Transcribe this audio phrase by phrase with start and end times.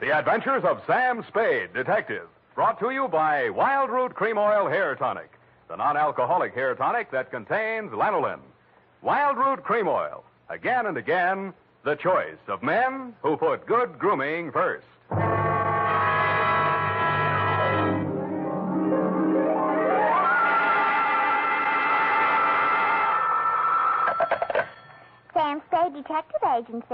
[0.00, 2.26] The Adventures of Sam Spade, Detective.
[2.54, 5.30] Brought to you by Wild Root Cream Oil Hair Tonic,
[5.68, 8.38] the non alcoholic hair tonic that contains lanolin.
[9.02, 10.24] Wild Root Cream Oil.
[10.48, 11.52] Again and again,
[11.84, 14.86] the choice of men who put good grooming first.
[25.34, 26.86] Sam Spade Detective Agency.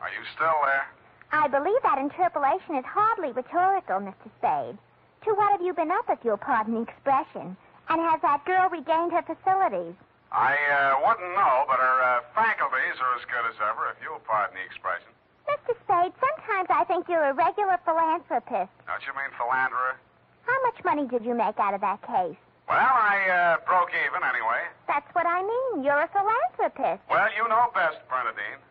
[0.00, 0.86] Are you still there?
[1.34, 4.30] I believe that interpolation is hardly rhetorical, Mr.
[4.38, 4.78] Spade.
[5.26, 7.58] To what have you been up, if you'll pardon the expression?
[7.90, 9.98] And has that girl regained her facilities?
[10.30, 14.22] I uh, wouldn't know, but her uh, faculties are as good as ever, if you'll
[14.22, 15.10] pardon the expression.
[15.50, 15.74] Mr.
[15.82, 18.70] Spade, sometimes I think you're a regular philanthropist.
[18.86, 19.98] Don't you mean philanderer?
[20.46, 22.38] How much money did you make out of that case?
[22.70, 24.70] Well, I uh, broke even anyway.
[24.86, 25.82] That's what I mean.
[25.82, 27.02] You're a philanthropist.
[27.10, 28.62] Well, you know best, Bernadine.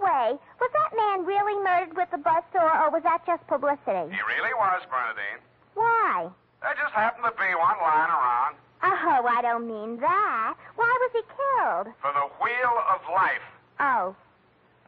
[0.00, 4.08] Way, was that man really murdered with the buzzsaw, or was that just publicity?
[4.08, 5.44] He really was, Bernadine.
[5.76, 6.28] Why?
[6.64, 10.54] There just happened to be one lying around Oh, I don't mean that.
[10.76, 11.92] Why was he killed?
[12.00, 13.44] for the wheel of life.
[13.76, 14.16] Oh,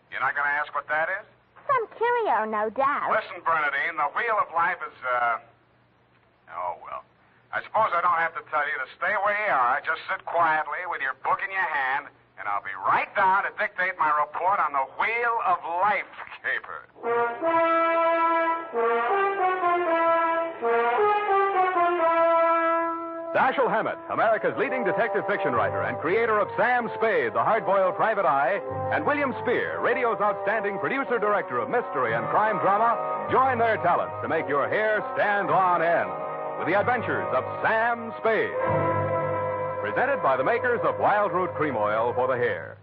[0.09, 1.25] You're not going to ask what that is?
[1.69, 3.09] some curio, no doubt.
[3.13, 5.39] Listen, Bernadine, the wheel of life is, uh.
[6.57, 7.05] Oh, well.
[7.53, 9.77] I suppose I don't have to tell you to stay where you are.
[9.85, 12.09] Just sit quietly with your book in your hand,
[12.43, 16.11] and I'll be right down to dictate my report on the wheel of life
[16.43, 16.91] caper.
[23.33, 28.27] Dashiell Hammett, America's leading detective fiction writer and creator of Sam Spade, the hard-boiled private
[28.27, 28.61] eye,
[28.93, 32.99] and William Spier, radio's outstanding producer-director of mystery and crime drama,
[33.31, 36.11] join their talents to make your hair stand on end
[36.59, 39.12] with the adventures of Sam Spade.
[39.83, 42.79] Presented by the makers of Wild Root Cream Oil for the hair.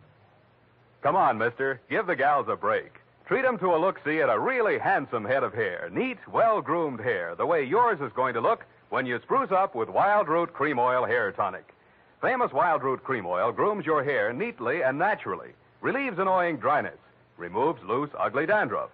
[1.02, 1.80] Come on, mister.
[1.89, 2.92] Give the gals a break.
[3.25, 5.88] Treat 'em to a look-see at a really handsome head of hair.
[5.94, 9.88] Neat, well-groomed hair, the way yours is going to look when you spruce up with
[9.88, 11.73] Wild Root Cream Oil Hair Tonic.
[12.22, 16.99] Famous Wild Root Cream Oil grooms your hair neatly and naturally, relieves annoying dryness,
[17.38, 18.89] removes loose, ugly dandruff.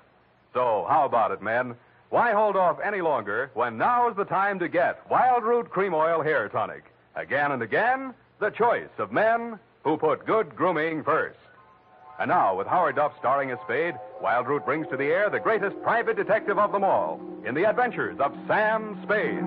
[0.53, 1.75] So, how about it, men?
[2.09, 6.21] Why hold off any longer when now's the time to get Wild Root Cream Oil
[6.21, 6.83] Hair Tonic?
[7.15, 11.39] Again and again, the choice of men who put good grooming first.
[12.19, 15.39] And now, with Howard Duff starring as Spade, Wild Root brings to the air the
[15.39, 19.43] greatest private detective of them all in the adventures of Sam Spade.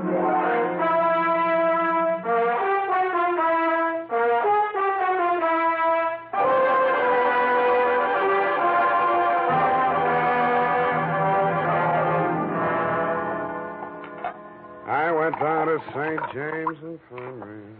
[15.99, 16.21] St.
[16.33, 17.75] James Infirmary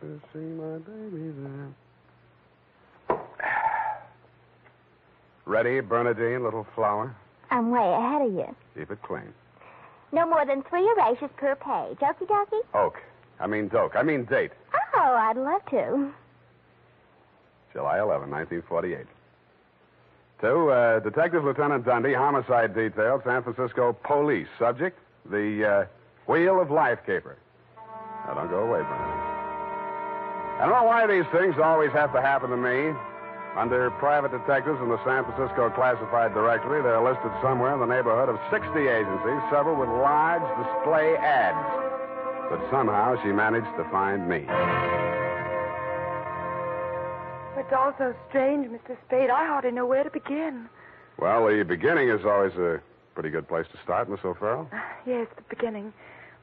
[0.00, 1.32] to see my baby
[3.08, 3.18] there.
[5.44, 7.16] Ready, Bernadine, little flower?
[7.50, 8.54] I'm way ahead of you.
[8.76, 9.32] Keep it clean.
[10.12, 11.98] No more than three erasures per page.
[11.98, 12.60] Okie dokie?
[12.74, 12.98] Oak.
[13.40, 13.96] I mean doke.
[13.96, 14.52] I mean date.
[14.94, 16.12] Oh, I'd love to.
[17.72, 19.06] July 11, 1948.
[20.42, 24.46] To uh, Detective Lieutenant Dundee, Homicide Detail, San Francisco Police.
[24.60, 24.96] Subject,
[25.28, 25.88] the
[26.28, 27.36] uh, Wheel of Life Caper.
[28.28, 29.24] Now, don't go away, Bernadine.
[30.60, 32.92] I don't know why these things always have to happen to me.
[33.56, 38.28] Under private detectives in the San Francisco Classified Directory, they're listed somewhere in the neighborhood
[38.28, 41.56] of 60 agencies, several with large display ads.
[42.52, 44.44] But somehow she managed to find me.
[47.56, 48.96] It's all so strange, Mr.
[49.08, 49.30] Spade.
[49.30, 50.68] I hardly know where to begin.
[51.18, 52.80] Well, the beginning is always a
[53.14, 54.68] pretty good place to start, Miss O'Farrell.
[54.72, 55.92] Ah, yes, the beginning.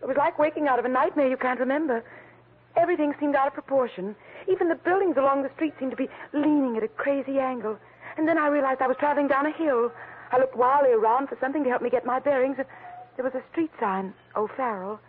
[0.02, 2.04] It was like waking out of a nightmare you can't remember.
[2.76, 4.16] Everything seemed out of proportion.
[4.52, 7.78] Even the buildings along the street seemed to be leaning at a crazy angle.
[8.18, 9.92] And then I realized I was traveling down a hill.
[10.32, 12.56] I looked wildly around for something to help me get my bearings.
[12.58, 12.68] and
[13.16, 15.00] There was a street sign, O'Farrell,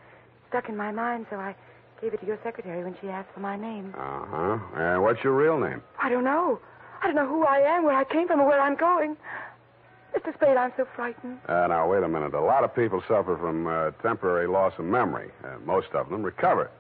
[0.48, 1.54] stuck in my mind, so I
[2.00, 3.94] gave it to your secretary when she asked for my name.
[3.96, 4.58] Uh huh.
[4.76, 5.82] And what's your real name?
[6.00, 6.60] I don't know.
[7.02, 9.16] I don't know who I am, where I came from, or where I'm going.
[10.16, 10.32] Mr.
[10.34, 11.38] Spade, I'm so frightened.
[11.46, 12.32] Uh, now, wait a minute.
[12.32, 15.30] A lot of people suffer from uh, temporary loss of memory.
[15.44, 16.70] Uh, most of them recover.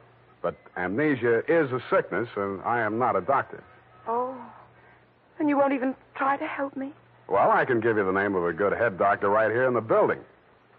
[0.40, 3.62] But amnesia is a sickness, and I am not a doctor.
[4.08, 4.34] Oh.
[5.38, 6.92] And you won't even try to help me?
[7.28, 9.74] Well, I can give you the name of a good head doctor right here in
[9.74, 10.20] the building.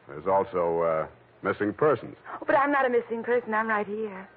[0.07, 1.07] There's also uh,
[1.43, 2.15] missing persons.
[2.33, 3.53] Oh, but I'm not a missing person.
[3.53, 4.27] I'm right here.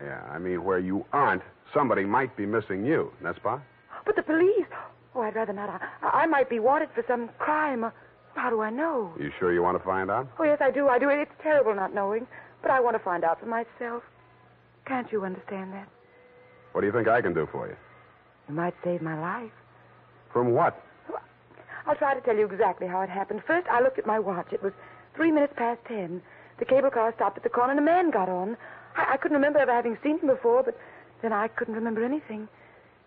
[0.00, 1.42] Yeah, I mean, where you aren't,
[1.74, 3.60] somebody might be missing you, n'est-ce pas?
[4.04, 4.66] But the police.
[5.14, 5.80] Oh, I'd rather not.
[6.02, 7.90] I, I might be wanted for some crime.
[8.34, 9.12] How do I know?
[9.18, 10.28] You sure you want to find out?
[10.38, 10.88] Oh, yes, I do.
[10.88, 11.08] I do.
[11.10, 12.26] It's terrible not knowing.
[12.62, 14.02] But I want to find out for myself.
[14.86, 15.88] Can't you understand that?
[16.72, 17.76] What do you think I can do for you?
[18.48, 19.52] You might save my life.
[20.32, 20.82] From what?
[21.86, 23.42] I'll try to tell you exactly how it happened.
[23.46, 24.46] First, I looked at my watch.
[24.52, 24.72] It was
[25.14, 26.22] three minutes past ten.
[26.58, 28.56] The cable car stopped at the corner, and a man got on.
[28.96, 30.78] I, I couldn't remember ever having seen him before, but
[31.22, 32.48] then I couldn't remember anything.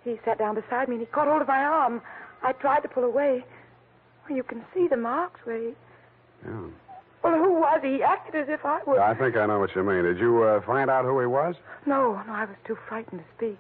[0.06, 2.02] He sat down beside me, and he caught hold of my arm.
[2.44, 3.44] I tried to pull away.
[4.30, 5.74] Well, you can see the marks where he...
[6.46, 6.68] Yeah.
[7.24, 7.96] Well, who was he?
[7.96, 9.00] He acted as if I was...
[9.02, 10.04] I think I know what you mean.
[10.04, 11.56] Did you uh, find out who he was?
[11.88, 13.58] No, no, I was too frightened to speak.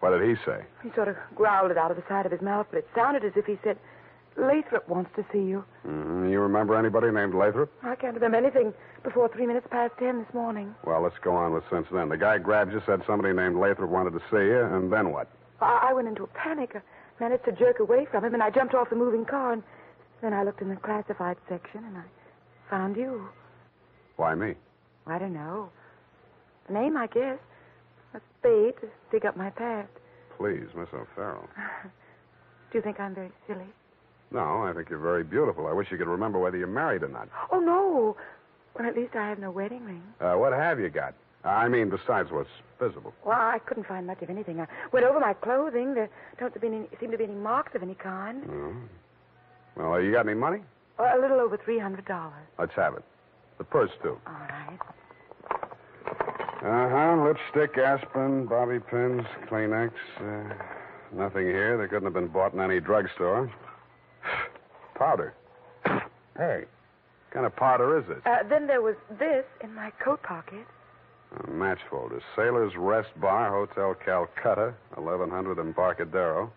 [0.00, 0.60] What did he say?
[0.82, 3.24] He sort of growled it out of the side of his mouth, but it sounded
[3.24, 3.78] as if he said,
[4.36, 5.64] Lathrop wants to see you.
[5.88, 7.72] Mm, you remember anybody named Lathrop?
[7.82, 10.74] I can't remember anything before three minutes past ten this morning.
[10.84, 12.10] Well, let's go on with since then.
[12.10, 15.30] The guy grabbed you, said somebody named Lathrop wanted to see you, and then what?
[15.60, 16.72] I, I went into a panic.
[16.74, 16.80] I
[17.22, 19.62] managed to jerk away from him, and I jumped off the moving car, and
[20.22, 22.02] then I looked in the classified section, and I
[22.70, 23.28] found you.
[24.16, 24.54] Why me?
[25.06, 25.70] I don't know.
[26.66, 27.38] The name, I guess.
[28.14, 29.90] A spade to dig up my past.
[30.36, 31.48] Please, Miss O'Farrell.
[32.72, 33.66] Do you think I'm very silly?
[34.32, 35.66] No, I think you're very beautiful.
[35.66, 37.28] I wish you could remember whether you're married or not.
[37.52, 38.16] Oh, no.
[38.74, 40.02] Well, at least I have no wedding ring.
[40.20, 41.14] Uh, what have you got?
[41.46, 42.50] I mean, besides what's
[42.80, 43.14] visible.
[43.24, 44.60] Well, I couldn't find much of anything.
[44.60, 45.94] I went over my clothing.
[45.94, 48.42] There don't seem to be any, seem to be any marks of any kind.
[48.50, 48.74] Oh.
[49.76, 50.60] Well, you got any money?
[50.98, 52.30] Well, a little over $300.
[52.58, 53.04] Let's have it.
[53.58, 54.18] The purse, too.
[54.26, 54.78] All right.
[56.62, 57.22] Uh huh.
[57.24, 59.92] Lipstick, aspirin, bobby pins, Kleenex.
[60.18, 60.54] Uh,
[61.12, 61.76] nothing here.
[61.78, 63.52] They couldn't have been bought in any drugstore.
[64.94, 65.34] Powder.
[65.84, 68.18] Hey, what kind of powder is this?
[68.26, 70.66] Uh, then there was this in my coat pocket.
[71.32, 72.22] A match folder.
[72.34, 76.50] Sailor's Rest Bar, Hotel Calcutta, 1100 Embarcadero.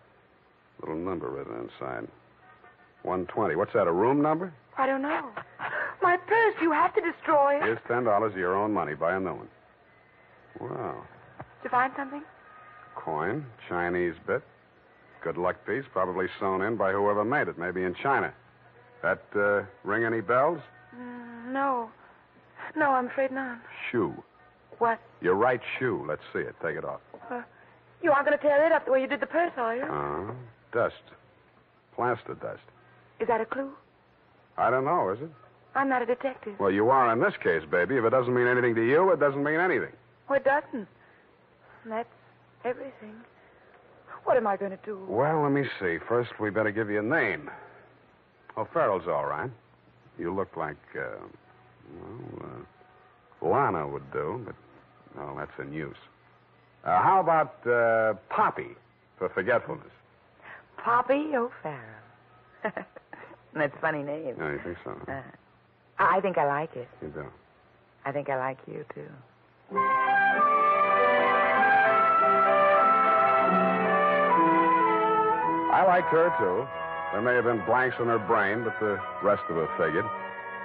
[0.80, 2.08] Little number written inside.
[3.02, 3.56] 120.
[3.56, 4.52] What's that, a room number?
[4.78, 5.28] I don't know.
[6.02, 7.62] My purse, you have to destroy it.
[7.62, 8.94] Here's $10 of your own money.
[8.94, 9.48] Buy a new one.
[10.60, 11.02] Wow.
[11.38, 12.22] Did you find something?
[12.96, 14.42] Coin, Chinese bit.
[15.22, 18.32] Good luck piece, probably sewn in by whoever made it, maybe in China.
[19.02, 20.60] That uh, ring any bells?
[20.96, 21.90] Mm, no.
[22.76, 23.58] No, I'm afraid not.
[23.90, 24.14] Shoe.
[24.80, 24.98] What?
[25.20, 26.04] Your right shoe.
[26.08, 26.56] Let's see it.
[26.62, 27.00] Take it off.
[27.30, 27.42] Uh,
[28.02, 29.82] you aren't going to tear it up the way you did the purse, are you?
[29.82, 30.32] Uh,
[30.72, 31.02] dust.
[31.94, 32.62] Plaster dust.
[33.20, 33.70] Is that a clue?
[34.56, 35.30] I don't know, is it?
[35.74, 36.54] I'm not a detective.
[36.58, 37.96] Well, you are in this case, baby.
[37.96, 39.92] If it doesn't mean anything to you, it doesn't mean anything.
[40.28, 40.88] Well, it doesn't.
[41.86, 42.08] That's
[42.64, 43.14] everything.
[44.24, 44.98] What am I going to do?
[45.08, 45.98] Well, let me see.
[46.08, 47.50] First, we better give you a name.
[48.56, 49.50] Oh, Farrell's all right.
[50.18, 51.20] You look like, uh,
[52.02, 52.48] well,
[53.42, 54.54] uh, Lana would do, but,
[55.16, 55.96] well, that's in use.
[56.84, 58.68] Uh, how about uh, Poppy
[59.18, 59.86] for forgetfulness?
[60.78, 61.80] Poppy O'Farrell.
[63.54, 64.36] That's a funny name.
[64.38, 64.92] No, you think so?
[65.08, 65.20] Uh,
[65.98, 66.88] I I think I like it.
[67.02, 67.24] You do.
[68.04, 69.08] I think I like you, too.
[75.72, 76.66] I liked her, too.
[77.12, 80.04] There may have been blanks in her brain, but the rest of her figured.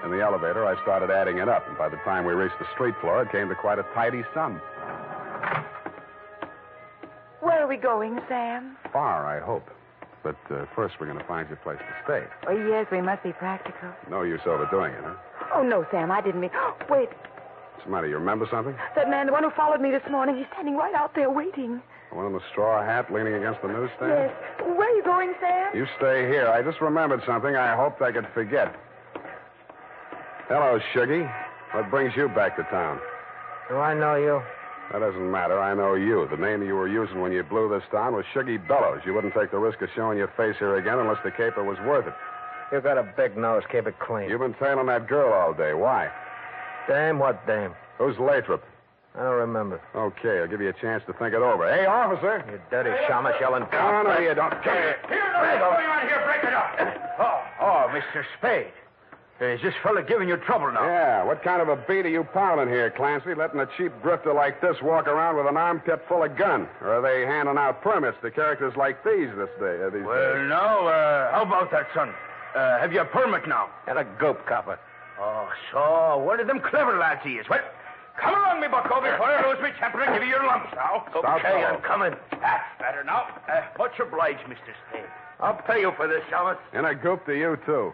[0.05, 2.67] In the elevator, I started adding it up, and by the time we reached the
[2.75, 4.61] street floor, it came to quite a tidy sum.
[7.41, 8.77] Where are we going, Sam?
[8.93, 9.67] Far, I hope.
[10.21, 12.23] But uh, first, we're going to find you a place to stay.
[12.47, 13.89] Oh, yes, we must be practical.
[14.07, 15.15] No use overdoing it, huh?
[15.55, 16.51] Oh, no, Sam, I didn't mean.
[16.87, 18.07] Wait, What's the matter?
[18.07, 18.75] You remember something?
[18.95, 21.81] that man, the one who followed me this morning, he's standing right out there waiting.
[22.11, 24.09] The one in the straw hat leaning against the newsstand?
[24.09, 24.31] Yes.
[24.61, 25.75] Where are you going, Sam?
[25.75, 26.47] You stay here.
[26.47, 28.75] I just remembered something I hoped I could forget.
[30.47, 31.25] Hello, Shuggy.
[31.73, 32.99] What brings you back to town?
[33.67, 34.43] Do I know you?
[34.91, 35.59] That doesn't matter.
[35.59, 36.27] I know you.
[36.29, 39.01] The name you were using when you blew this town was Shuggy Bellows.
[39.07, 41.79] You wouldn't take the risk of showing your face here again unless the caper was
[41.79, 42.13] worth it.
[42.71, 43.63] You got a big nose.
[43.71, 44.29] Keep it clean.
[44.29, 45.73] You've been tailing that girl all day.
[45.73, 46.11] Why?
[46.87, 47.17] Dame?
[47.17, 47.73] What dame?
[47.97, 48.63] Who's Lathrop?
[49.15, 49.81] I don't remember.
[49.95, 51.65] Okay, I'll give you a chance to think it over.
[51.73, 52.45] Hey, officer!
[52.51, 53.65] You dirty shamus yelling.
[53.71, 54.51] No, no, you don't.
[54.51, 54.97] Come here.
[55.07, 56.21] What's going on here?
[56.25, 56.75] Break it up.
[57.17, 58.23] Oh, oh, Mr.
[58.37, 58.73] Spade.
[59.41, 60.85] Is this fella giving you trouble now?
[60.87, 63.33] Yeah, what kind of a beat are you piling here, Clancy?
[63.35, 66.69] Letting a cheap grifter like this walk around with an armpit full of gun?
[66.81, 69.83] Or are they handing out permits to characters like these this day?
[69.83, 70.47] Uh, these Well, days?
[70.47, 72.13] now, uh, how about that, son?
[72.55, 73.67] Uh, have you a permit now?
[73.87, 74.79] And a gope copper.
[75.19, 77.45] Oh, so one of them clever lads he is.
[77.49, 77.59] Well,
[78.17, 81.03] come along, me bucko, before I lose my temper and give you your lumps now.
[81.09, 81.75] Stop okay, all.
[81.75, 82.15] I'm coming.
[82.39, 83.27] That's better now.
[83.51, 84.71] Uh, much obliged, Mr.
[84.87, 85.03] Spade.
[85.41, 86.55] I'll pay you for this, Shamus.
[86.71, 87.91] And a goop to you, too.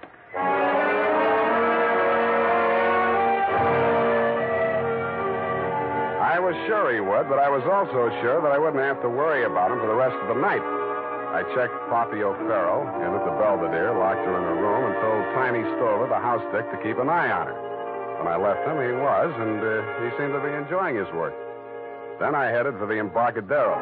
[6.32, 9.12] I was sure he would, but I was also sure that I wouldn't have to
[9.12, 10.64] worry about him for the rest of the night.
[10.64, 15.28] I checked Poppy O'Farrell in at the Belvedere, locked her in her room, and told
[15.36, 17.58] Tiny Stover, the house dick, to keep an eye on her.
[18.24, 21.36] When I left him, he was, and uh, he seemed to be enjoying his work.
[22.24, 23.76] Then I headed for the Embarcadero.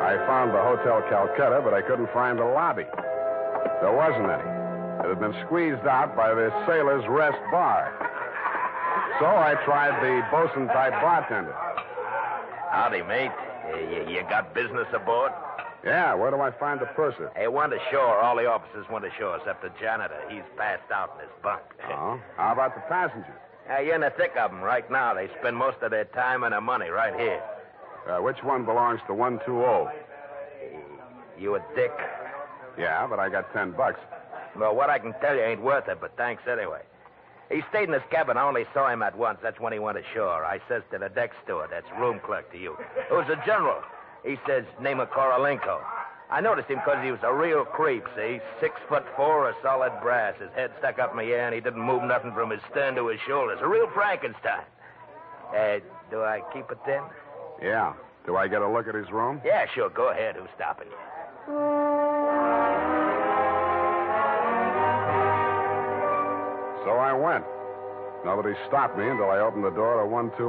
[0.00, 2.88] I found the Hotel Calcutta, but I couldn't find the lobby.
[3.80, 4.48] There wasn't any.
[5.04, 7.94] It had been squeezed out by the Sailor's Rest Bar.
[9.20, 11.54] So I tried the bosun type bartender.
[12.70, 13.30] Howdy, mate.
[13.70, 15.32] You, you got business aboard?
[15.84, 17.30] Yeah, where do I find the purser?
[17.36, 18.18] Hey, one to shore.
[18.20, 20.20] All the officers went ashore except the janitor.
[20.28, 21.62] He's passed out in his bunk.
[21.88, 22.20] Oh?
[22.36, 23.34] How about the passengers?
[23.70, 25.14] Uh, you're in the thick of them right now.
[25.14, 27.42] They spend most of their time and their money right here.
[28.08, 29.94] Uh, which one belongs to 120?
[31.38, 31.92] You a dick?
[32.78, 34.00] Yeah, but I got 10 bucks.
[34.56, 36.82] Well, what I can tell you ain't worth it, but thanks anyway.
[37.50, 38.36] He stayed in his cabin.
[38.36, 39.38] I only saw him at once.
[39.42, 40.44] That's when he went ashore.
[40.44, 42.76] I says to the deck steward, that's room clerk to you.
[43.08, 43.80] who's a general.
[44.24, 45.80] He says, name of Korolenko.
[46.30, 48.40] I noticed him because he was a real creep, see?
[48.60, 50.34] Six foot four of solid brass.
[50.38, 52.94] His head stuck up in the air, and he didn't move nothing from his stern
[52.96, 53.58] to his shoulders.
[53.62, 54.64] A real Frankenstein.
[55.56, 55.78] Uh,
[56.10, 57.02] do I keep it then?
[57.62, 57.94] Yeah.
[58.26, 59.40] Do I get a look at his room?
[59.42, 59.88] Yeah, sure.
[59.88, 60.36] Go ahead.
[60.36, 62.07] Who's stopping you?
[66.88, 67.44] So I went.
[68.24, 70.40] Nobody stopped me until I opened the door to 120.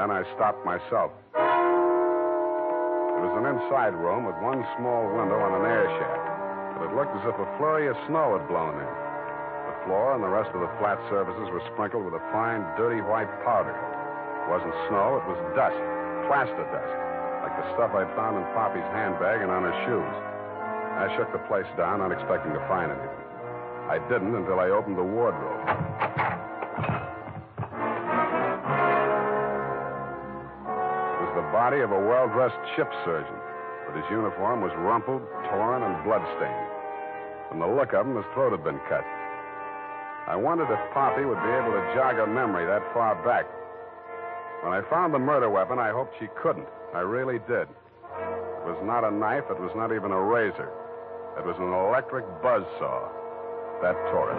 [0.00, 1.12] Then I stopped myself.
[1.36, 6.96] It was an inside room with one small window and an air shaft, but it
[6.96, 8.88] looked as if a flurry of snow had blown in.
[8.88, 13.04] The floor and the rest of the flat surfaces were sprinkled with a fine, dirty
[13.04, 13.76] white powder.
[13.76, 15.76] It wasn't snow, it was dust,
[16.32, 16.92] plaster dust,
[17.44, 20.16] like the stuff I'd found in Poppy's handbag and on her shoes.
[20.96, 23.21] I shook the place down, not expecting to find anything.
[23.90, 25.60] I didn't until I opened the wardrobe.
[31.12, 33.36] It was the body of a well dressed ship surgeon,
[33.86, 36.68] but his uniform was rumpled, torn, and bloodstained.
[37.48, 39.04] From the look of him, his throat had been cut.
[40.26, 43.44] I wondered if Poppy would be able to jog her memory that far back.
[44.62, 46.68] When I found the murder weapon, I hoped she couldn't.
[46.94, 47.66] I really did.
[47.66, 50.70] It was not a knife, it was not even a razor.
[51.36, 53.21] It was an electric buzz saw.
[53.82, 54.38] That tore it.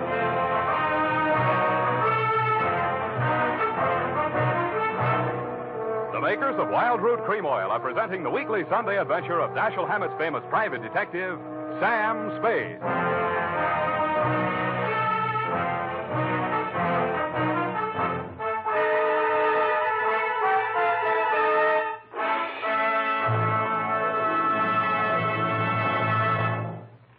[6.13, 9.85] The makers of Wild Root Cream Oil are presenting the weekly Sunday adventure of Dashiell
[9.85, 11.37] Hammett's famous private detective,
[11.81, 12.79] Sam Spade.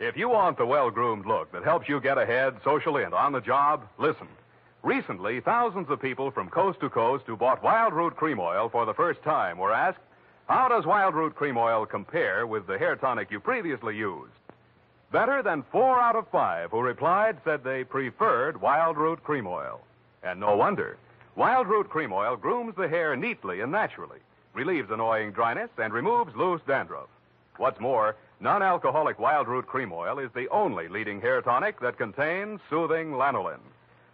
[0.07, 3.33] If you want the well groomed look that helps you get ahead socially and on
[3.33, 4.29] the job, listen.
[4.83, 8.85] Recently, thousands of people from coast to coast who bought Wild Root Cream Oil for
[8.85, 10.01] the first time were asked,
[10.47, 14.35] How does Wild Root Cream Oil compare with the hair tonic you previously used?
[15.11, 19.81] Better than four out of five who replied said they preferred Wild Root Cream Oil.
[20.23, 20.99] And no wonder.
[21.35, 24.21] Wild Root Cream Oil grooms the hair neatly and naturally,
[24.53, 27.09] relieves annoying dryness, and removes loose dandruff.
[27.57, 31.97] What's more, non alcoholic Wild Root Cream Oil is the only leading hair tonic that
[31.97, 33.59] contains soothing lanolin.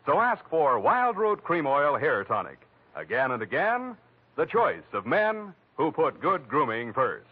[0.07, 2.61] So ask for Wild Root Cream Oil Hair Tonic.
[2.95, 3.97] Again and again,
[4.37, 7.27] the choice of men who put good grooming first.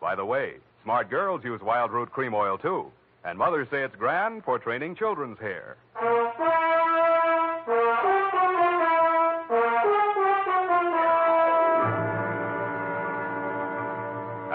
[0.00, 2.90] By the way, smart girls use Wild Root Cream Oil too,
[3.24, 5.76] and mothers say it's grand for training children's hair.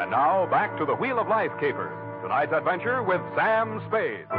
[0.05, 1.89] And now, back to the Wheel of Life caper.
[2.21, 4.29] Tonight's adventure with Sam Spade.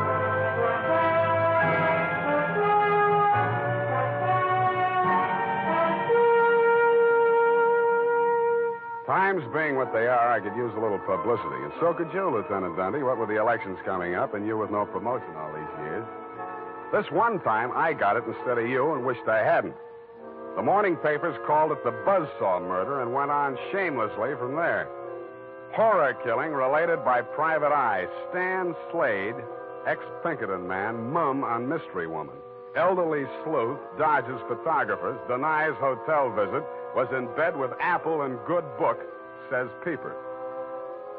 [9.10, 11.58] Times being what they are, I could use a little publicity.
[11.64, 14.70] And so could you, Lieutenant Dundee, what with the elections coming up and you with
[14.70, 16.06] no promotion all these years.
[16.92, 19.74] This one time, I got it instead of you and wished I hadn't.
[20.54, 24.88] The morning papers called it the Buzzsaw murder and went on shamelessly from there.
[25.76, 28.08] Horror killing related by Private Eye.
[28.30, 29.36] Stan Slade,
[29.84, 32.32] ex Pinkerton man, mum on Mystery Woman.
[32.74, 36.64] Elderly sleuth dodges photographers, denies hotel visit,
[36.96, 39.04] was in bed with Apple and good book,
[39.52, 40.16] says Peeper.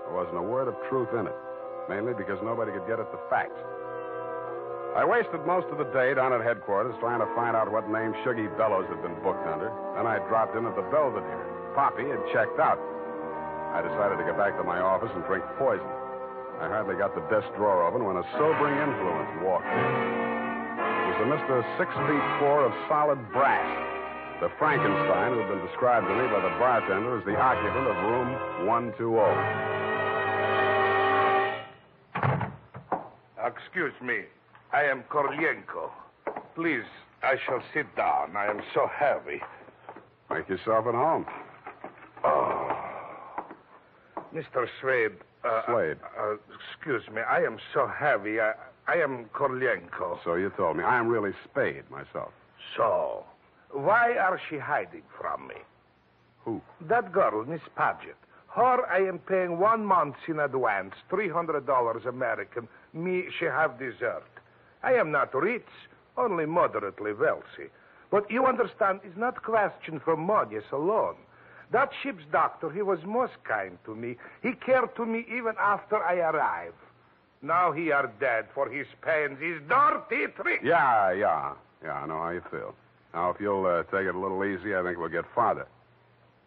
[0.09, 1.37] There wasn't a word of truth in it,
[1.85, 3.61] mainly because nobody could get at the facts.
[4.97, 8.09] I wasted most of the day down at headquarters trying to find out what name
[8.25, 9.69] Shuggy Bellows had been booked under.
[9.93, 11.45] Then I dropped in at the Belvedere.
[11.77, 12.81] Poppy had checked out.
[13.77, 15.85] I decided to get back to my office and drink poison.
[16.57, 19.85] I hardly got the desk drawer open when a sobering influence walked in.
[20.81, 21.61] It was a Mr.
[21.77, 23.69] Six Feet Four of solid brass.
[24.41, 27.97] The Frankenstein who had been described to me by the bartender as the occupant of
[28.01, 29.13] room 120.
[32.17, 34.25] Uh, excuse me.
[34.73, 35.93] I am Korolenko.
[36.55, 36.89] Please,
[37.21, 38.35] I shall sit down.
[38.35, 39.39] I am so heavy.
[40.33, 41.27] Make yourself at home.
[42.25, 42.56] Oh.
[44.37, 44.67] Mr.
[44.81, 45.17] Slade.
[45.43, 45.97] Uh, Slade.
[46.19, 46.35] Uh,
[46.71, 47.21] excuse me.
[47.21, 48.39] I am so heavy.
[48.39, 48.53] I,
[48.87, 50.19] I am Korolenko.
[50.23, 50.83] So you told me.
[50.83, 52.31] I am really Spade myself.
[52.75, 53.23] So,
[53.71, 55.55] why are she hiding from me?
[56.45, 56.61] Who?
[56.87, 58.15] That girl, Miss Paget.
[58.49, 62.67] Her, I am paying one month in advance, $300 American.
[62.93, 64.23] Me, she have dessert.
[64.83, 65.67] I am not rich,
[66.17, 67.69] only moderately wealthy.
[68.09, 71.17] But you understand, it's not question for money alone.
[71.71, 74.15] That ship's doctor, he was most kind to me.
[74.41, 76.75] He cared to me even after I arrived.
[77.41, 80.61] Now he are dead for his pains, his dirty trick.
[80.63, 81.53] Yeah, yeah.
[81.83, 82.73] Yeah, I know how you feel.
[83.13, 85.67] Now, if you'll uh, take it a little easy, I think we'll get farther.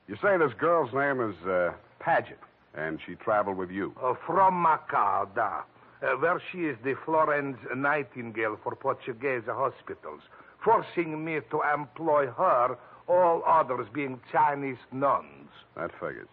[0.09, 2.39] You say this girl's name is uh, Paget,
[2.75, 3.95] and she traveled with you.
[4.03, 5.63] Uh, from Macau, da.
[6.03, 10.23] Uh, where she is the Florence Nightingale for Portuguese hospitals,
[10.65, 12.79] forcing me to employ her,
[13.11, 15.49] all others being Chinese nuns.
[15.77, 16.29] That figures.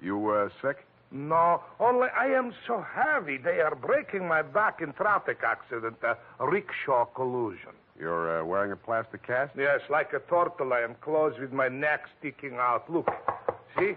[0.00, 0.86] You uh, sick?
[1.12, 3.36] No, only I am so heavy.
[3.36, 7.72] They are breaking my back in traffic accident, a rickshaw collusion.
[7.98, 9.52] You're uh, wearing a plastic cast?
[9.56, 12.90] Yes, like a turtle, I am closed with my neck sticking out.
[12.92, 13.08] Look,
[13.78, 13.92] see?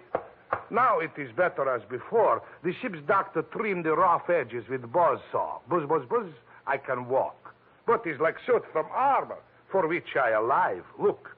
[0.69, 2.41] Now it is better as before.
[2.63, 5.59] The ship's doctor trimmed the rough edges with buzz saw.
[5.67, 6.27] Buzz, buzz, buzz.
[6.67, 7.55] I can walk.
[7.87, 9.39] But it's like soot from armor,
[9.71, 10.83] for which I alive.
[10.99, 11.35] Look.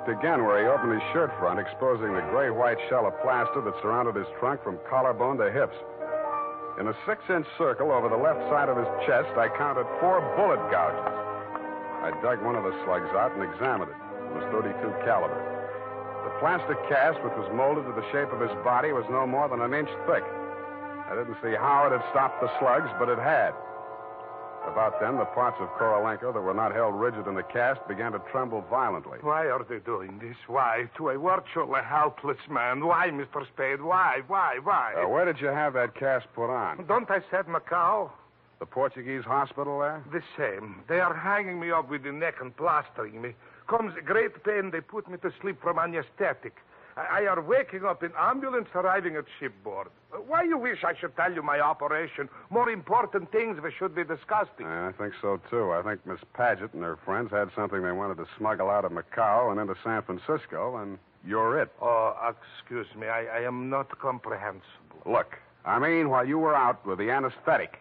[0.00, 3.60] Looked again where he opened his shirt front, exposing the gray white shell of plaster
[3.60, 5.76] that surrounded his trunk from collarbone to hips.
[6.78, 10.24] In a six inch circle over the left side of his chest, I counted four
[10.36, 11.04] bullet gouges.
[12.00, 14.00] I dug one of the slugs out and examined it.
[14.32, 14.72] It was 32
[15.04, 15.36] caliber.
[16.24, 19.48] The plastic cast, which was molded to the shape of his body, was no more
[19.48, 20.24] than an inch thick.
[20.24, 23.52] I didn't see how it had stopped the slugs, but it had.
[24.66, 28.12] About then, the parts of Korolenko that were not held rigid in the cast began
[28.12, 29.18] to tremble violently.
[29.20, 30.36] Why are they doing this?
[30.46, 30.88] Why?
[30.96, 32.84] To a virtually helpless man.
[32.84, 33.46] Why, Mr.
[33.52, 33.82] Spade?
[33.82, 34.20] Why?
[34.26, 34.58] Why?
[34.62, 34.94] Why?
[35.02, 36.84] Uh, where did you have that cast put on?
[36.86, 38.10] Don't I said Macau?
[38.60, 40.04] The Portuguese hospital there?
[40.12, 40.82] The same.
[40.86, 43.34] They are hanging me up with the neck and plastering me.
[43.66, 46.56] Comes great pain, they put me to sleep from anesthetic.
[47.00, 49.88] I, I are waking up in ambulance arriving at shipboard.
[50.12, 52.28] Uh, Why you wish I should tell you my operation?
[52.50, 54.66] More important things we should be discussing.
[54.66, 55.72] I think so, too.
[55.72, 58.92] I think Miss Paget and her friends had something they wanted to smuggle out of
[58.92, 61.70] Macau and into San Francisco, and you're it.
[61.80, 63.06] Oh, excuse me.
[63.06, 64.62] I, I am not comprehensible.
[65.06, 67.78] Look, I mean, while you were out with the anesthetic,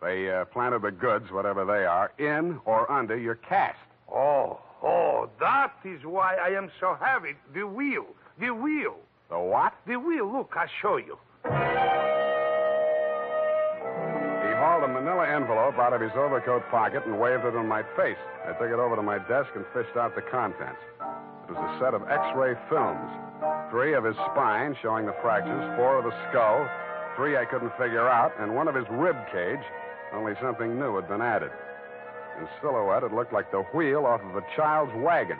[0.00, 3.78] they uh, planted the goods, whatever they are, in or under your cast.
[4.12, 7.34] Oh, oh, that is why I am so heavy.
[7.54, 8.06] The wheel.
[8.38, 8.96] The wheel.
[9.30, 9.74] The what?
[9.86, 10.30] The wheel.
[10.30, 11.18] Look, I'll show you.
[11.44, 11.50] He
[14.60, 18.18] hauled a manila envelope out of his overcoat pocket and waved it in my face.
[18.44, 20.80] I took it over to my desk and fished out the contents.
[21.48, 23.10] It was a set of X-ray films.
[23.70, 26.68] Three of his spine, showing the fractures, four of the skull,
[27.16, 29.62] three I couldn't figure out, and one of his rib cage,
[30.12, 31.50] only something new had been added.
[32.40, 35.38] In silhouette, it looked like the wheel off of a child's wagon.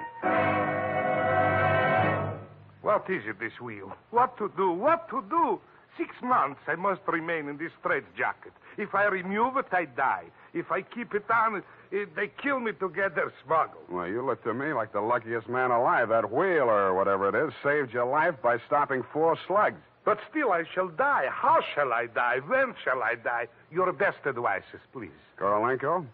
[2.85, 3.97] What is it, this wheel?
[4.11, 4.71] What to do?
[4.71, 5.59] What to do?
[5.97, 8.53] Six months I must remain in this straitjacket.
[8.77, 10.25] If I remove it, I die.
[10.53, 13.81] If I keep it on, it, they kill me to get their smuggle.
[13.89, 16.11] Well, you look to me like the luckiest man alive.
[16.11, 19.81] That wheel, or whatever it is, saved your life by stopping four slugs.
[20.05, 21.29] But still, I shall die.
[21.31, 22.41] How shall I die?
[22.47, 23.49] When shall I die?
[23.73, 25.09] Your best advices, please.
[25.41, 26.05] Korolenko,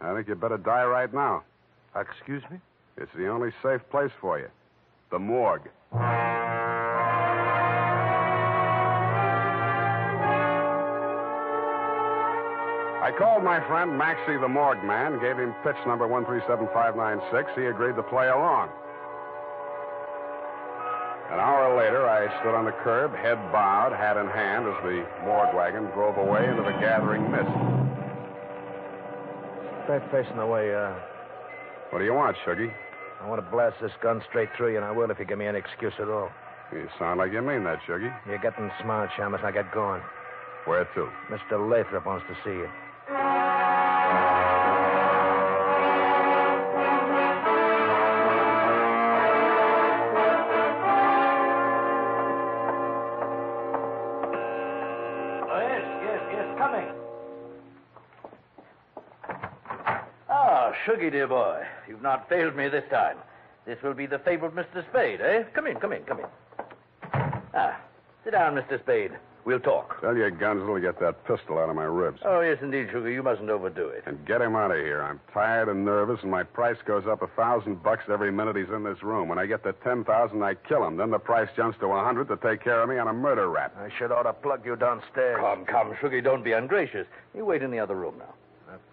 [0.00, 1.42] I think you'd better die right now.
[1.94, 2.58] Excuse me?
[2.96, 4.48] It's the only safe place for you.
[5.10, 5.68] The morgue.
[13.06, 17.50] I called my friend Maxie the morgue man, gave him pitch number 137596.
[17.54, 18.68] He agreed to play along.
[21.30, 25.06] An hour later, I stood on the curb, head bowed, hat in hand, as the
[25.24, 27.50] morgue wagon drove away into the gathering mist.
[29.84, 30.94] Straight facing the way, uh,
[31.90, 32.72] What do you want, Shuggy?
[33.20, 35.38] I want to blast this gun straight through you, and I will if you give
[35.38, 36.30] me any excuse at all.
[36.72, 38.12] You sound like you mean that, Shuggy.
[38.26, 39.42] You're getting smart, Shamus.
[39.42, 40.02] Now get going.
[40.64, 41.08] Where to?
[41.30, 41.70] Mr.
[41.70, 42.68] Lathrop wants to see you.
[61.06, 63.16] Shuggy, dear boy, you've not failed me this time.
[63.64, 64.84] This will be the favorite Mr.
[64.90, 65.44] Spade, eh?
[65.54, 66.26] Come in, come in, come in.
[67.54, 67.80] Ah,
[68.24, 68.80] sit down, Mr.
[68.80, 69.12] Spade.
[69.44, 70.00] We'll talk.
[70.00, 72.20] Tell your gunsel to get that pistol out of my ribs.
[72.24, 73.08] Oh, yes, indeed, Sugar.
[73.08, 74.02] You mustn't overdo it.
[74.06, 75.00] And get him out of here.
[75.02, 78.74] I'm tired and nervous, and my price goes up a thousand bucks every minute he's
[78.74, 79.28] in this room.
[79.28, 80.96] When I get to ten thousand, I kill him.
[80.96, 83.48] Then the price jumps to a hundred to take care of me on a murder
[83.48, 83.76] rap.
[83.78, 85.38] I should ought to plug you downstairs.
[85.40, 87.06] Come, come, Sugar, don't be ungracious.
[87.32, 88.34] You wait in the other room now.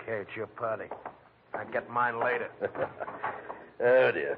[0.04, 0.86] Okay, it's your party.
[1.54, 2.50] I'll get mine later.
[2.62, 4.38] oh, dear.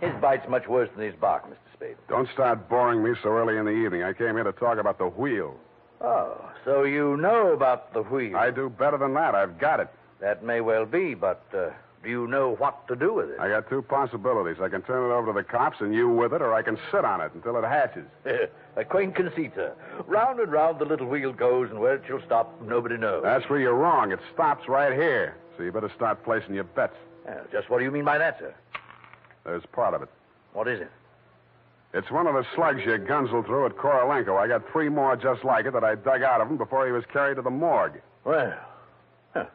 [0.00, 1.56] His bite's much worse than his bark, Mr.
[1.72, 1.96] Spade.
[2.08, 4.02] Don't start boring me so early in the evening.
[4.02, 5.54] I came here to talk about the wheel.
[6.00, 8.36] Oh, so you know about the wheel.
[8.36, 9.34] I do better than that.
[9.34, 9.88] I've got it.
[10.20, 11.70] That may well be, but uh,
[12.02, 13.40] do you know what to do with it?
[13.40, 14.60] I got two possibilities.
[14.62, 16.78] I can turn it over to the cops and you with it, or I can
[16.90, 18.06] sit on it until it hatches.
[18.76, 19.74] A quaint conceit, sir.
[20.06, 23.22] Round and round the little wheel goes, and where it shall stop, nobody knows.
[23.22, 24.12] That's where you're wrong.
[24.12, 25.36] It stops right here.
[25.56, 26.96] So you better start placing your bets.
[27.24, 28.54] Yeah, just what do you mean by that, sir?
[29.44, 30.08] There's part of it.
[30.52, 30.90] What is it?
[31.94, 34.36] It's one of the slugs you gunsled through at Korolenko.
[34.38, 36.92] I got three more just like it that I dug out of him before he
[36.92, 38.00] was carried to the morgue.
[38.24, 38.54] Well,
[39.32, 39.46] huh.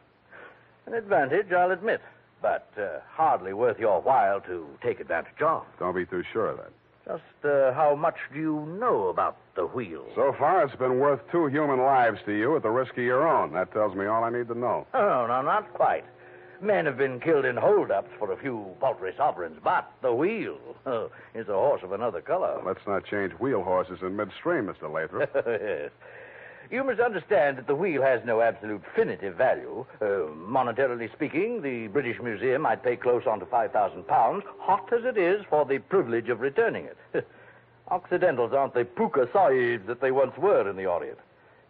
[0.86, 2.00] an advantage, I'll admit,
[2.40, 5.64] but uh, hardly worth your while to take advantage of.
[5.78, 6.72] Don't be too sure of that.
[7.06, 10.04] Just uh, how much do you know about the wheel?
[10.14, 13.26] So far, it's been worth two human lives to you at the risk of your
[13.26, 13.52] own.
[13.52, 14.86] That tells me all I need to know.
[14.94, 16.04] Oh, no, not quite.
[16.60, 21.10] Men have been killed in holdups for a few paltry sovereigns, but the wheel oh,
[21.34, 22.62] is a horse of another color.
[22.64, 24.92] Let's not change wheel horses in midstream, Mr.
[24.92, 25.30] Lathrop.
[25.34, 25.90] yes.
[26.72, 29.84] You must understand that the wheel has no absolute finitive value.
[30.00, 35.04] Uh, monetarily speaking, the British Museum might pay close on to 5,000 pounds, hot as
[35.04, 37.28] it is, for the privilege of returning it.
[37.88, 41.18] Occidentals aren't the pukka sahibs that they once were in the Orient.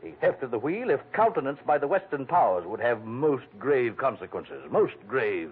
[0.05, 3.97] The theft of the wheel, if countenanced by the Western powers, would have most grave
[3.97, 4.63] consequences.
[4.71, 5.51] Most grave.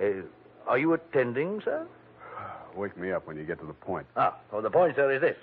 [0.00, 0.22] Uh,
[0.66, 1.86] are you attending, sir?
[2.74, 4.06] Wake me up when you get to the point.
[4.16, 5.36] Ah, well, the point, sir, is this.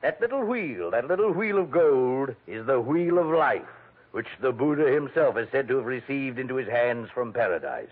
[0.00, 3.62] That little wheel, that little wheel of gold, is the wheel of life,
[4.12, 7.88] which the Buddha himself is said to have received into his hands from paradise.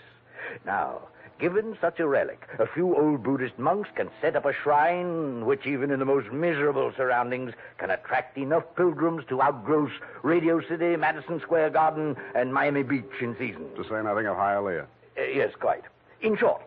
[0.65, 1.01] Now,
[1.41, 5.67] given such a relic, a few old Buddhist monks can set up a shrine which,
[5.67, 9.91] even in the most miserable surroundings, can attract enough pilgrims to outgross
[10.23, 13.67] Radio City, Madison Square Garden, and Miami Beach in season.
[13.75, 14.87] To say nothing of Hialeah.
[15.19, 15.83] Uh, yes, quite.
[16.21, 16.63] In short,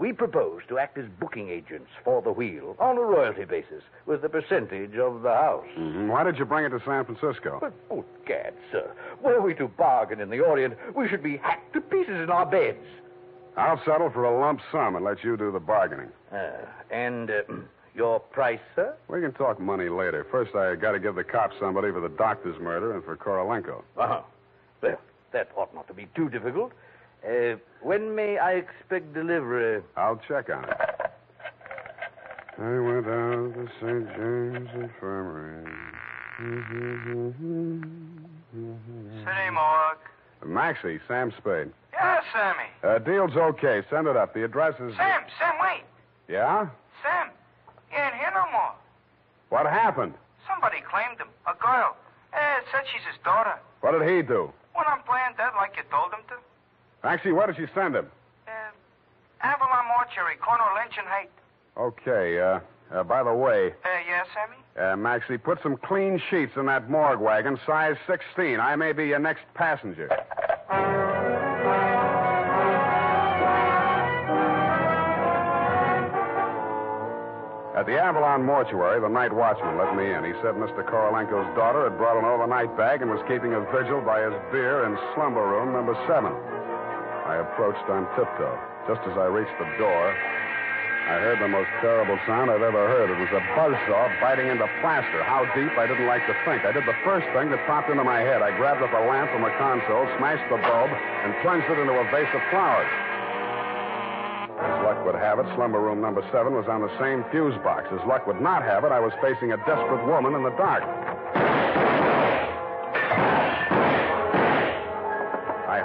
[0.00, 4.22] we propose to act as booking agents for the wheel on a royalty basis with
[4.22, 5.66] the percentage of the house.
[5.78, 6.08] Mm-hmm.
[6.08, 7.58] Why did you bring it to San Francisco?
[7.60, 8.90] But, oh, gad, sir,
[9.22, 12.46] were we to bargain in the Orient, we should be hacked to pieces in our
[12.46, 12.78] beds.
[13.58, 16.08] I'll settle for a lump sum and let you do the bargaining.
[16.32, 16.50] Uh,
[16.90, 17.42] and uh,
[17.94, 18.96] your price, sir?
[19.08, 20.26] We can talk money later.
[20.30, 23.82] First, I got to give the cops somebody for the doctor's murder and for Korolenko.
[23.98, 24.22] Uh-huh.
[24.82, 24.98] Well,
[25.32, 26.72] that ought not to be too difficult.
[27.26, 29.82] Uh, when may I expect delivery?
[29.96, 30.76] I'll check on it.
[32.58, 34.06] I went out to St.
[34.16, 35.64] James Infirmary.
[39.24, 39.98] City morgue.
[40.46, 41.70] Maxie, Sam Spade.
[41.92, 42.68] Yeah, Sammy.
[42.82, 43.82] Uh, deal's okay.
[43.90, 44.32] Send it up.
[44.34, 44.96] The address is.
[44.96, 45.84] Sam, Sam, wait.
[46.28, 46.68] Yeah?
[47.02, 47.28] Sam,
[47.88, 48.72] he ain't here no more.
[49.50, 50.14] What happened?
[50.48, 51.28] Somebody claimed him.
[51.46, 51.96] A girl.
[52.32, 53.58] Eh, said she's his daughter.
[53.80, 54.52] What did he do?
[54.76, 56.36] Went on playing dead like you told him to.
[57.02, 58.06] Maxie, where did she send him?
[58.46, 58.50] Uh,
[59.42, 61.30] Avalon Mortuary, corner of Lynch and Haight.
[61.76, 62.60] Okay, uh,
[62.92, 64.56] uh, by the way, Uh, yeah, Sammy?
[64.92, 68.60] uh, Maxie, put some clean sheets in that morgue wagon, size 16.
[68.60, 70.08] I may be your next passenger.
[77.76, 80.24] At the Avalon mortuary, the night watchman let me in.
[80.26, 80.84] He said Mr.
[80.84, 84.84] Korolenko's daughter had brought an overnight bag and was keeping a vigil by his bier
[84.84, 86.34] in slumber room number seven.
[87.30, 88.58] I approached on tiptoe.
[88.90, 93.06] Just as I reached the door, I heard the most terrible sound I've ever heard.
[93.06, 95.22] It was a buzzsaw biting into plaster.
[95.22, 96.66] How deep, I didn't like to think.
[96.66, 98.42] I did the first thing that popped into my head.
[98.42, 101.94] I grabbed up a lamp from a console, smashed the bulb, and plunged it into
[101.94, 102.90] a vase of flowers.
[104.58, 107.86] As luck would have it, slumber room number seven was on the same fuse box.
[107.94, 110.82] As luck would not have it, I was facing a desperate woman in the dark.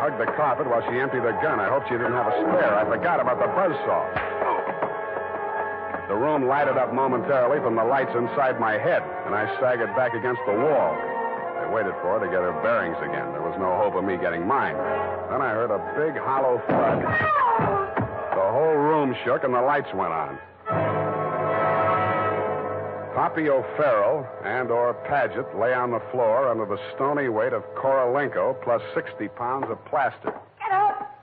[0.06, 1.58] Hugged the carpet while she emptied her gun.
[1.58, 2.78] I hoped she didn't have a spare.
[2.78, 4.06] I forgot about the buzzsaw.
[6.06, 10.14] The room lighted up momentarily from the lights inside my head, and I staggered back
[10.14, 10.94] against the wall.
[10.94, 13.34] I waited for her to get her bearings again.
[13.34, 14.78] There was no hope of me getting mine.
[15.34, 17.02] Then I heard a big hollow thud.
[17.02, 20.38] The whole room shook and the lights went on.
[23.16, 28.62] Poppy O'Farrell and or Paget lay on the floor under the stony weight of Korolenko
[28.62, 30.34] plus 60 pounds of plaster.
[30.60, 31.16] Get up!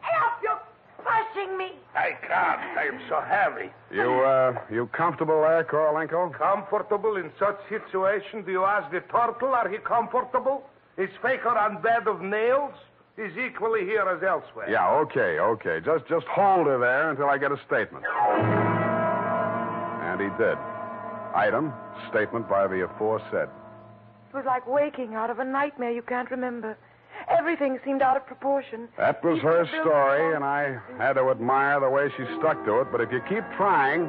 [0.00, 0.32] Help!
[0.40, 0.60] You're
[0.98, 1.72] crushing me!
[1.96, 2.60] I can't.
[2.78, 3.72] I am so heavy.
[3.90, 6.32] You, uh, you comfortable there, Korolenko?
[6.32, 8.44] Comfortable in such situation?
[8.44, 10.62] Do you ask the turtle, are he comfortable?
[10.96, 12.74] Is fakir on bed of nails?
[13.16, 14.70] He's equally here as elsewhere.
[14.70, 15.80] Yeah, okay, okay.
[15.84, 18.04] Just, just hold her there until I get a statement.
[20.06, 20.56] And he did.
[21.34, 21.72] Item,
[22.10, 23.48] statement by the aforesaid.
[24.32, 26.76] It was like waking out of a nightmare you can't remember.
[27.28, 28.88] Everything seemed out of proportion.
[28.96, 32.88] That was her story, and I had to admire the way she stuck to it.
[32.90, 34.08] But if you keep trying,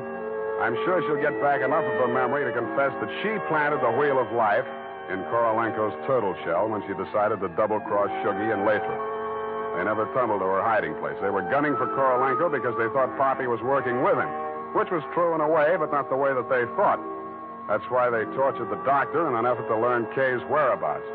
[0.63, 3.91] I'm sure she'll get back enough of her memory to confess that she planted the
[3.99, 4.65] wheel of life
[5.11, 9.03] in Korolenko's turtle shell when she decided to double cross Shuggy and Lathrop.
[9.75, 11.19] They never tunneled to her hiding place.
[11.21, 14.31] They were gunning for Korolenko because they thought Poppy was working with him,
[14.71, 17.01] which was true in a way, but not the way that they thought.
[17.67, 21.07] That's why they tortured the doctor in an effort to learn Kay's whereabouts.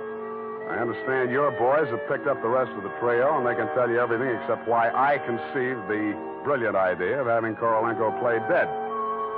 [0.69, 3.73] I understand your boys have picked up the rest of the trio, and they can
[3.75, 6.13] tell you everything except why I conceived the
[6.45, 8.69] brilliant idea of having Korolenko play dead.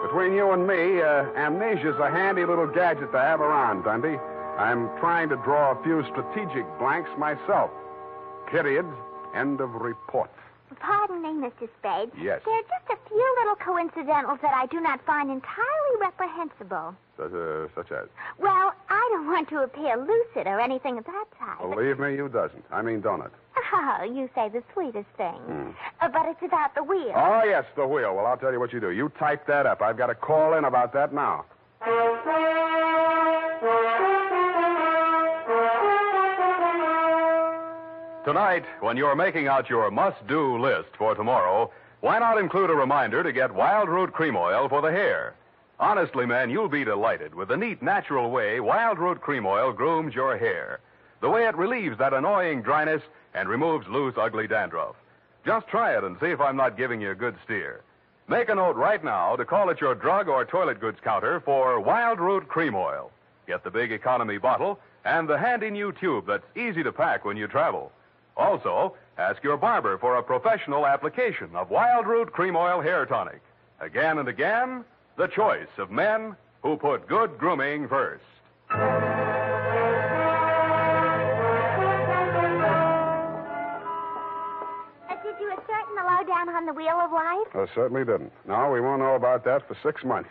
[0.02, 4.18] Between you and me, uh, amnesia's a handy little gadget to have around, Dundee.
[4.58, 7.70] I'm trying to draw a few strategic blanks myself.
[8.50, 8.86] Period.
[9.34, 10.30] End of report.
[10.78, 11.68] Pardon me, Mr.
[11.78, 12.10] Spade.
[12.20, 12.40] Yes.
[12.44, 16.94] There are just a few little coincidentals that I do not find entirely reprehensible.
[17.16, 18.08] Such, uh, such as.
[18.38, 21.58] Well, I don't want to appear lucid or anything of that type.
[21.58, 22.64] Believe me, you doesn't.
[22.70, 23.32] I mean, don't it?
[23.72, 25.74] Oh, you say the sweetest thing.
[26.00, 27.12] Uh, but it's about the wheel.
[27.14, 28.14] Oh, yes, the wheel.
[28.16, 28.90] Well, I'll tell you what you do.
[28.90, 29.82] You type that up.
[29.82, 31.44] I've got to call in about that now.
[38.22, 42.74] Tonight, when you're making out your must do list for tomorrow, why not include a
[42.74, 45.34] reminder to get Wild Root Cream Oil for the hair?
[45.78, 50.14] Honestly, man, you'll be delighted with the neat, natural way Wild Root Cream Oil grooms
[50.14, 50.80] your hair.
[51.22, 53.00] The way it relieves that annoying dryness
[53.32, 54.96] and removes loose, ugly dandruff.
[55.46, 57.80] Just try it and see if I'm not giving you a good steer.
[58.28, 61.80] Make a note right now to call at your drug or toilet goods counter for
[61.80, 63.10] Wild Root Cream Oil.
[63.46, 67.38] Get the big economy bottle and the handy new tube that's easy to pack when
[67.38, 67.90] you travel.
[68.40, 73.42] Also, ask your barber for a professional application of Wild Root Cream Oil Hair Tonic.
[73.80, 74.82] Again and again,
[75.18, 78.24] the choice of men who put good grooming first.
[78.70, 78.78] Uh,
[85.22, 87.48] did you ascertain the lowdown on the wheel of life?
[87.54, 88.32] I certainly didn't.
[88.48, 90.30] No, we won't know about that for six months.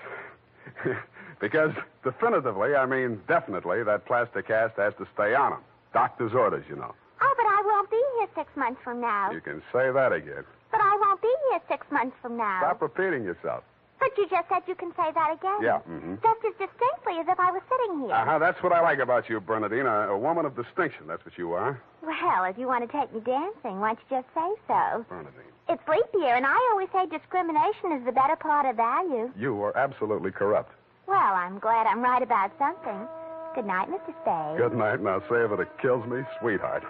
[1.39, 1.72] because
[2.04, 5.60] definitively, I mean definitely, that plastic cast has to stay on him.
[5.93, 6.95] Doctor's orders, you know.
[7.22, 9.32] Oh, but I won't be here six months from now.
[9.32, 10.43] You can say that again.
[10.71, 12.60] But I won't be here six months from now.
[12.62, 13.63] Stop repeating yourself.
[13.99, 15.60] But you just said you can say that again.
[15.62, 16.21] Yeah, mhm.
[16.23, 18.15] Just as distinctly as if I was sitting here.
[18.15, 19.86] Uh-huh, that's what I like about you, Bernadine.
[19.86, 21.82] A, a woman of distinction, that's what you are.
[22.01, 25.05] Well, if you want to take me dancing, why don't you just say so?
[25.10, 25.51] Bernadine.
[25.67, 29.32] It's leap year, and I always say discrimination is the better part of value.
[29.38, 30.71] You are absolutely corrupt.
[31.05, 33.05] Well, I'm glad I'm right about something.
[33.53, 34.13] Good night, Mr.
[34.21, 34.58] Spade.
[34.58, 36.84] Good night, Now, say if it kills me, sweetheart.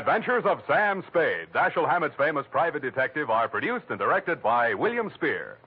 [0.00, 5.12] Adventures of Sam Spade, Dashiell Hammett's famous private detective, are produced and directed by William
[5.14, 5.58] Spier.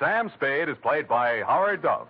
[0.00, 2.08] Sam Spade is played by Howard Duff.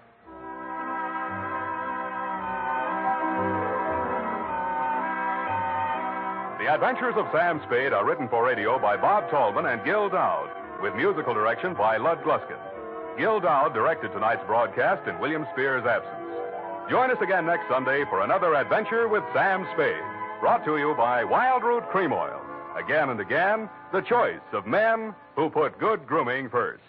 [6.60, 10.50] The Adventures of Sam Spade are written for radio by Bob Tallman and Gil Doud,
[10.80, 12.62] with musical direction by Lud Gluskin.
[13.18, 16.14] Gil Doud directed tonight's broadcast in William Spier's absence.
[16.88, 20.11] Join us again next Sunday for another adventure with Sam Spade,
[20.42, 22.40] brought to you by Wild Root Cream Oil.
[22.76, 26.82] Again and again, the choice of men who put good grooming first.